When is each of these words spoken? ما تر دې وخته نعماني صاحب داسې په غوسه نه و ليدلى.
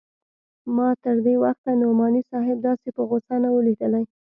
ما 0.75 0.89
تر 1.03 1.15
دې 1.25 1.35
وخته 1.43 1.71
نعماني 1.81 2.21
صاحب 2.31 2.57
داسې 2.67 2.87
په 2.95 3.01
غوسه 3.09 3.35
نه 3.43 3.49
و 3.53 3.57
ليدلى. 3.67 4.03